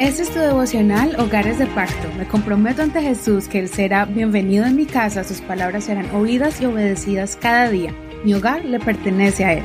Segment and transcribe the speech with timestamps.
[0.00, 2.08] Este es tu devocional Hogares de Pacto.
[2.18, 6.60] Me comprometo ante Jesús que Él será bienvenido en mi casa, sus palabras serán oídas
[6.60, 7.94] y obedecidas cada día.
[8.24, 9.62] Mi hogar le pertenece a Él.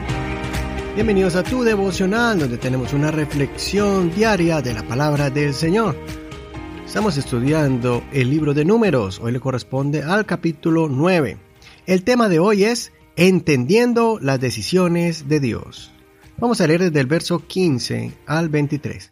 [0.96, 5.96] Bienvenidos a tu devocional donde tenemos una reflexión diaria de la palabra del Señor.
[6.86, 11.38] Estamos estudiando el libro de números, hoy le corresponde al capítulo 9.
[11.86, 15.92] El tema de hoy es Entendiendo las decisiones de Dios.
[16.42, 19.12] Vamos a leer desde el verso 15 al 23.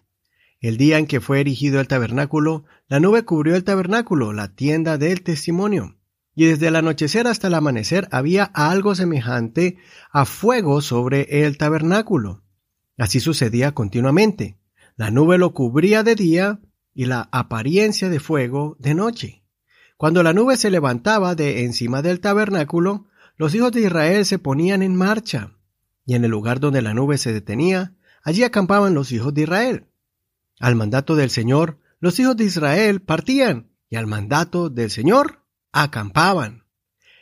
[0.62, 4.98] El día en que fue erigido el tabernáculo, la nube cubrió el tabernáculo, la tienda
[4.98, 5.98] del testimonio,
[6.36, 9.76] y desde el anochecer hasta el amanecer había algo semejante
[10.10, 12.44] a fuego sobre el tabernáculo.
[12.98, 14.58] Así sucedía continuamente.
[14.96, 16.62] La nube lo cubría de día
[16.94, 19.44] y la apariencia de fuego de noche.
[19.98, 24.82] Cuando la nube se levantaba de encima del tabernáculo, los hijos de Israel se ponían
[24.82, 25.57] en marcha,
[26.08, 27.94] y en el lugar donde la nube se detenía,
[28.24, 29.88] allí acampaban los hijos de Israel.
[30.58, 36.64] Al mandato del Señor, los hijos de Israel partían, y al mandato del Señor, acampaban.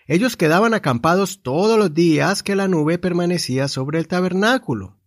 [0.05, 4.99] Ellos quedaban acampados todos los días que la nube permanecía sobre el tabernáculo.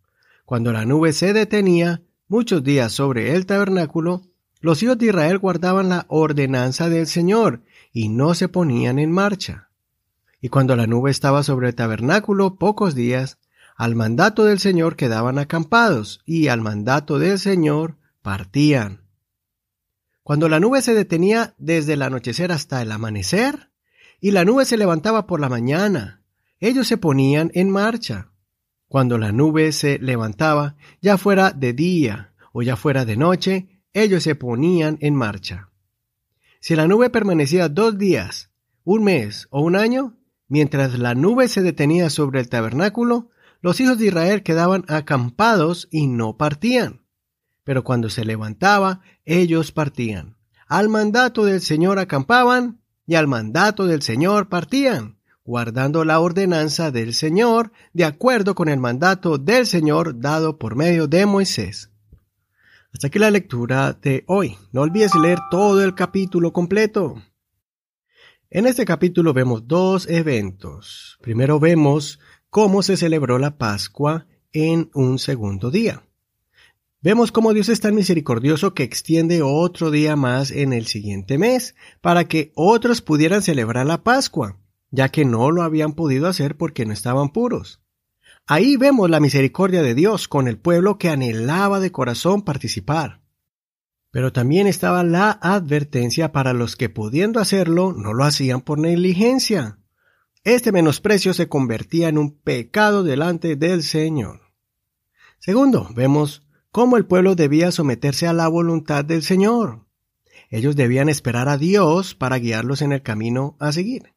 [0.45, 4.23] Cuando la nube se detenía, muchos días sobre el tabernáculo,
[4.61, 9.71] los hijos de Israel guardaban la ordenanza del Señor y no se ponían en marcha.
[10.41, 13.38] Y cuando la nube estaba sobre el tabernáculo pocos días,
[13.79, 19.05] al mandato del Señor quedaban acampados, y al mandato del Señor partían.
[20.25, 23.71] Cuando la nube se detenía desde el anochecer hasta el amanecer,
[24.21, 26.23] y la nube se levantaba por la mañana,
[26.59, 28.33] ellos se ponían en marcha.
[28.89, 34.25] Cuando la nube se levantaba, ya fuera de día o ya fuera de noche, ellos
[34.25, 35.71] se ponían en marcha.
[36.59, 38.51] Si la nube permanecía dos días,
[38.83, 40.19] un mes o un año,
[40.49, 46.07] Mientras la nube se detenía sobre el tabernáculo, los hijos de Israel quedaban acampados y
[46.07, 47.03] no partían.
[47.65, 50.37] Pero cuando se levantaba, ellos partían.
[50.67, 57.15] Al mandato del Señor acampaban y al mandato del Señor partían, guardando la ordenanza del
[57.15, 61.91] Señor de acuerdo con el mandato del Señor dado por medio de Moisés.
[62.93, 64.57] Hasta aquí la lectura de hoy.
[64.73, 67.23] No olvides leer todo el capítulo completo.
[68.51, 71.19] En este capítulo vemos dos eventos.
[71.21, 72.19] Primero vemos
[72.51, 76.03] cómo se celebró la Pascua en un segundo día.
[77.01, 81.77] Vemos cómo Dios es tan misericordioso que extiende otro día más en el siguiente mes
[82.01, 84.59] para que otros pudieran celebrar la Pascua,
[84.91, 87.81] ya que no lo habían podido hacer porque no estaban puros.
[88.47, 93.21] Ahí vemos la misericordia de Dios con el pueblo que anhelaba de corazón participar.
[94.11, 99.78] Pero también estaba la advertencia para los que pudiendo hacerlo no lo hacían por negligencia.
[100.49, 104.41] Este menosprecio se convertía en un pecado delante del Señor.
[105.39, 109.85] Segundo, vemos cómo el pueblo debía someterse a la voluntad del Señor.
[110.49, 114.15] Ellos debían esperar a Dios para guiarlos en el camino a seguir.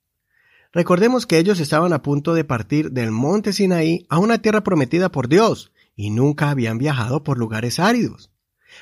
[0.72, 5.12] Recordemos que ellos estaban a punto de partir del monte Sinaí a una tierra prometida
[5.12, 8.32] por Dios y nunca habían viajado por lugares áridos.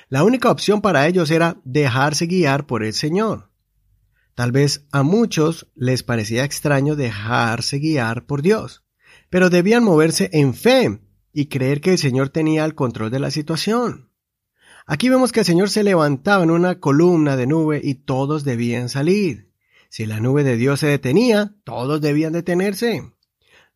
[0.07, 3.48] La única opción para ellos era dejarse guiar por el Señor.
[4.39, 8.85] Tal vez a muchos les parecía extraño dejarse guiar por Dios,
[9.29, 11.01] pero debían moverse en fe
[11.33, 14.13] y creer que el Señor tenía el control de la situación.
[14.88, 18.88] Aquí vemos que el Señor se levantaba en una columna de nube y todos debían
[18.88, 19.51] salir.
[19.89, 23.11] Si la nube de Dios se detenía, todos debían detenerse.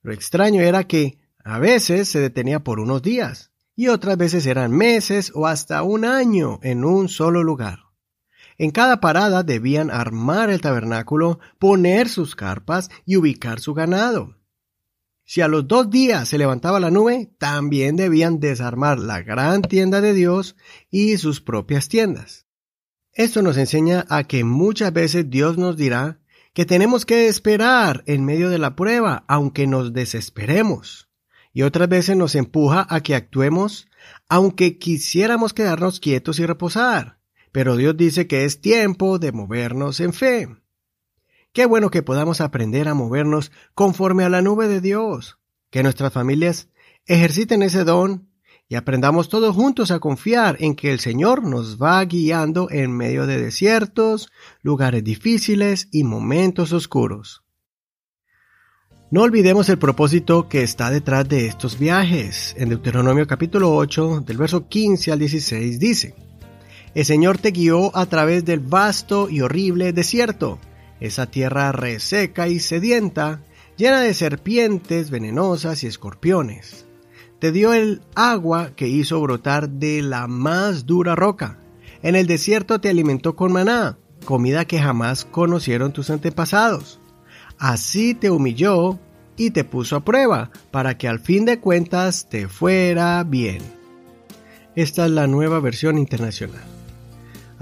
[0.01, 4.71] Lo extraño era que a veces se detenía por unos días, y otras veces eran
[4.71, 7.82] meses o hasta un año en un solo lugar.
[8.57, 14.37] En cada parada debían armar el tabernáculo, poner sus carpas y ubicar su ganado.
[15.25, 20.01] Si a los dos días se levantaba la nube, también debían desarmar la gran tienda
[20.01, 20.55] de Dios
[20.89, 22.45] y sus propias tiendas.
[23.13, 26.19] Esto nos enseña a que muchas veces Dios nos dirá
[26.53, 31.09] que tenemos que esperar en medio de la prueba, aunque nos desesperemos
[31.53, 33.87] y otras veces nos empuja a que actuemos
[34.27, 37.19] aunque quisiéramos quedarnos quietos y reposar.
[37.53, 40.49] Pero Dios dice que es tiempo de movernos en fe.
[41.53, 45.37] Qué bueno que podamos aprender a movernos conforme a la nube de Dios,
[45.69, 46.67] que nuestras familias
[47.05, 48.27] ejerciten ese don
[48.67, 53.27] y aprendamos todos juntos a confiar en que el Señor nos va guiando en medio
[53.27, 54.31] de desiertos,
[54.63, 57.43] lugares difíciles y momentos oscuros.
[59.11, 62.55] No olvidemos el propósito que está detrás de estos viajes.
[62.57, 66.15] En Deuteronomio capítulo 8, del verso 15 al 16 dice,
[66.95, 70.59] El Señor te guió a través del vasto y horrible desierto,
[70.99, 73.41] esa tierra reseca y sedienta,
[73.77, 76.85] llena de serpientes venenosas y escorpiones.
[77.39, 81.59] te dio el agua que hizo brotar de la más dura roca.
[82.01, 87.01] En el desierto te alimentó con maná, comida que jamás conocieron tus antepasados.
[87.57, 88.97] Así te humilló
[89.35, 93.59] y te puso a prueba, para que al fin de cuentas te fuera bien.
[94.75, 96.72] Esta es la nueva versión internacional.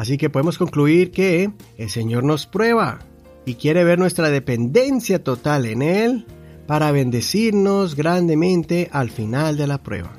[0.01, 2.97] Así que podemos concluir que el Señor nos prueba
[3.45, 6.25] y quiere ver nuestra dependencia total en Él
[6.65, 10.11] para bendecirnos grandemente al final de la prueba.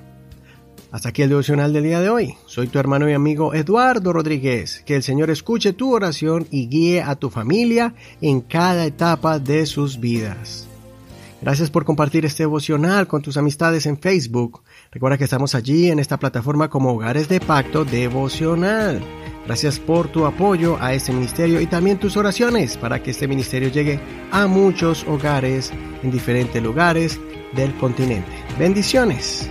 [0.92, 2.36] Hasta aquí el devocional del día de hoy.
[2.46, 4.84] Soy tu hermano y amigo Eduardo Rodríguez.
[4.86, 9.66] Que el Señor escuche tu oración y guíe a tu familia en cada etapa de
[9.66, 10.68] sus vidas.
[11.40, 14.62] Gracias por compartir este devocional con tus amistades en Facebook.
[14.92, 19.21] Recuerda que estamos allí en esta plataforma como Hogares de Pacto Devocional.
[19.46, 23.68] Gracias por tu apoyo a este ministerio y también tus oraciones para que este ministerio
[23.68, 24.00] llegue
[24.30, 25.72] a muchos hogares
[26.02, 27.20] en diferentes lugares
[27.54, 28.30] del continente.
[28.58, 29.50] Bendiciones.